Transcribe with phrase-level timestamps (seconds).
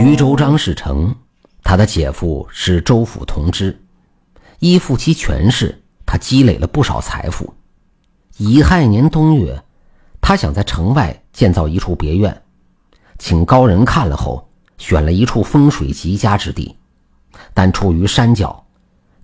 [0.00, 1.12] 徐州张士诚，
[1.64, 3.82] 他的姐夫是州府同知，
[4.60, 7.52] 依附其权势，他积累了不少财富。
[8.36, 9.60] 乙亥年冬月，
[10.20, 12.42] 他想在城外建造一处别院，
[13.18, 14.48] 请高人看了后，
[14.78, 16.76] 选了一处风水极佳之地，
[17.52, 18.64] 但处于山脚，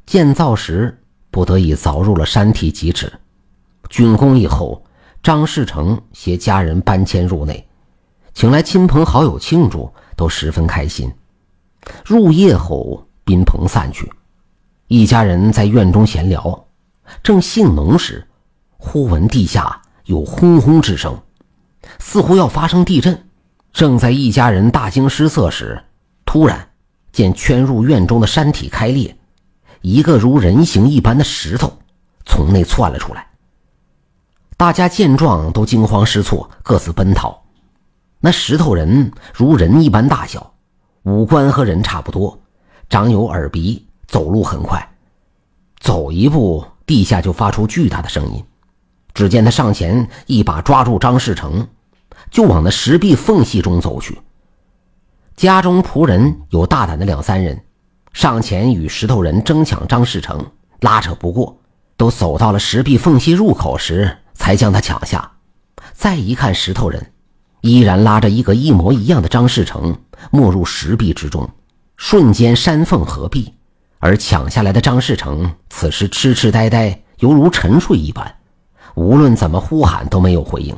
[0.07, 1.01] 建造时
[1.31, 3.13] 不得已凿入了山体几尺。
[3.89, 4.83] 竣工以后，
[5.23, 7.65] 张士诚携家人搬迁入内，
[8.33, 9.89] 请来亲朋好友庆祝。
[10.17, 11.13] 都十分开心。
[12.05, 14.11] 入夜后，宾朋散去，
[14.89, 16.67] 一家人在院中闲聊，
[17.23, 18.27] 正兴浓时，
[18.79, 21.21] 忽闻地下有轰轰之声，
[21.99, 23.29] 似乎要发生地震。
[23.73, 25.83] 正在一家人大惊失色时，
[26.25, 26.71] 突然
[27.13, 29.17] 见圈入院中的山体开裂，
[29.83, 31.73] 一个如人形一般的石头
[32.25, 33.27] 从内窜了出来。
[34.57, 37.44] 大家见状都惊慌失措，各自奔逃。
[38.25, 40.55] 那石头人如人一般大小，
[41.03, 42.41] 五官和人差不多，
[42.89, 44.95] 长有耳鼻，走路很快，
[45.79, 48.43] 走一步地下就发出巨大的声音。
[49.13, 51.69] 只见他上前一把抓住张士诚，
[52.31, 54.19] 就往那石壁缝隙中走去。
[55.37, 57.63] 家中仆人有大胆的两三人，
[58.15, 60.43] 上前与石头人争抢张士诚，
[60.81, 61.55] 拉扯不过，
[61.99, 65.31] 都走到了石壁缝隙入口时，才将他抢下。
[65.93, 67.11] 再一看石头人。
[67.65, 69.97] 依然拉着一个一模一样的张士诚
[70.31, 71.49] 没入石壁之中，
[71.97, 73.55] 瞬间山缝合壁，
[74.01, 78.31] 而抢下来的张士诚此时痴痴呆呆，犹如沉睡一般，
[78.95, 80.77] 无论怎么呼喊都没有回应，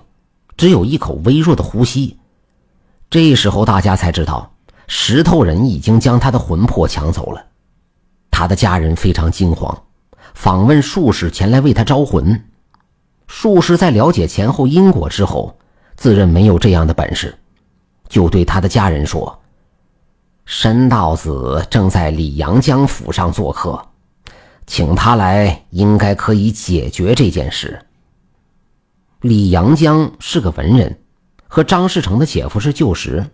[0.56, 2.16] 只有一口微弱的呼吸。
[3.10, 4.52] 这时候大家才知道，
[4.86, 7.44] 石头人已经将他的魂魄抢走了。
[8.30, 9.76] 他的家人非常惊慌，
[10.34, 12.44] 访问术士前来为他招魂。
[13.26, 15.58] 术士在了解前后因果之后。
[15.96, 17.36] 自认没有这样的本事，
[18.08, 19.40] 就对他的家人说
[20.44, 23.82] ：“申道子正在李阳江府上做客，
[24.66, 27.80] 请他来，应该可以解决这件事。”
[29.22, 30.98] 李阳江是个文人，
[31.48, 33.26] 和张士诚的姐夫是旧识，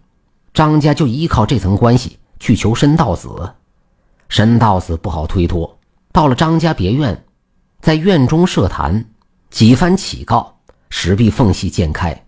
[0.54, 3.54] 张家就依靠这层关系去求申道子。
[4.28, 5.78] 申道子不好推脱，
[6.12, 7.24] 到了张家别院，
[7.80, 9.04] 在院中设坛，
[9.50, 10.56] 几番乞告，
[10.88, 12.24] 石壁缝隙渐开。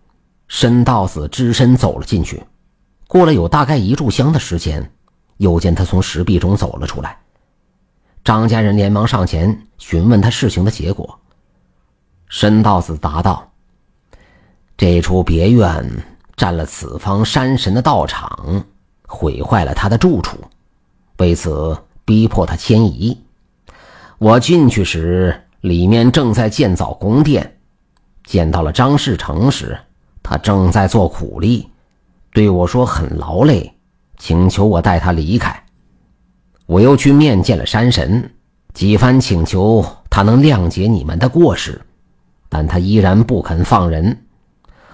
[0.49, 2.43] 申道子只身走了进去，
[3.09, 4.93] 过了有大概一炷香的时间，
[5.39, 7.19] 又见他从石壁中走了出来。
[8.23, 11.19] 张家人连忙上前询问他事情的结果。
[12.29, 13.53] 申道子答道
[14.77, 16.05] ：“这处别院
[16.37, 18.65] 占了此方山神的道场，
[19.07, 20.39] 毁坏了他的住处，
[21.19, 23.19] 为此逼迫他迁移。
[24.19, 27.59] 我进去时，里面正在建造宫殿，
[28.25, 29.79] 见到了张士诚时。”
[30.25, 31.69] 他正在做苦力，
[32.33, 33.73] 对我说很劳累，
[34.17, 35.65] 请求我带他离开。
[36.65, 38.33] 我又去面见了山神，
[38.73, 41.79] 几番请求他能谅解你们的过失，
[42.49, 44.25] 但他依然不肯放人。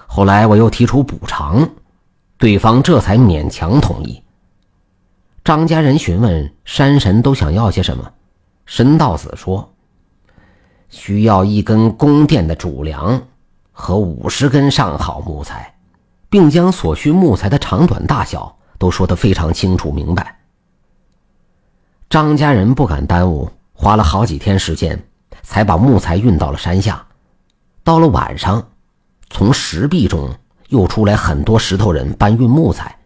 [0.05, 1.67] 后来我又提出补偿，
[2.37, 4.21] 对方这才勉强同意。
[5.45, 8.11] 张家人询问山神都想要些什么，
[8.65, 9.73] 申道子说
[10.89, 13.19] ：“需要一根宫殿的主梁。”
[13.71, 15.75] 和五十根上好木材，
[16.29, 20.39] 并将所需木材的长短大小都说得非常清楚明白。
[22.09, 25.01] 张家人不敢耽误，花了好几天时间，
[25.41, 27.05] 才把木材运到了山下。
[27.83, 28.67] 到了晚上，
[29.29, 30.29] 从石壁中
[30.67, 32.99] 又出来很多石头人搬运木材，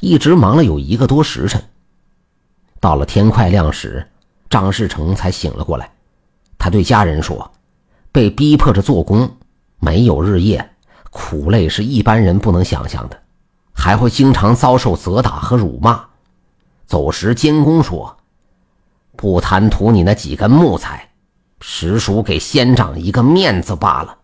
[0.00, 1.62] 一直忙了有一个多时辰。
[2.80, 4.08] 到了天快亮时，
[4.48, 5.90] 张士诚才醒了过来。
[6.56, 7.50] 他对家人说
[8.12, 9.28] ：“被逼迫着做工。”
[9.78, 10.70] 没有日夜，
[11.10, 13.22] 苦累是一般人不能想象的，
[13.72, 16.04] 还会经常遭受责打和辱骂。
[16.86, 18.16] 走时，监工说
[19.16, 21.08] ：“不贪图你那几根木材，
[21.60, 24.16] 实属给仙长一个面子罢了。”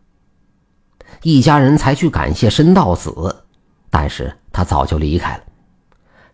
[1.22, 3.44] 一家人才去感谢申道子，
[3.90, 5.44] 但是他早就离开了。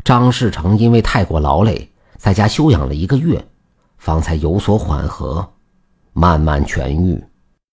[0.03, 3.45] 张士诚因为太过劳累，在家休养了一个月，
[3.99, 5.47] 方才有所缓和，
[6.13, 7.23] 慢慢痊愈。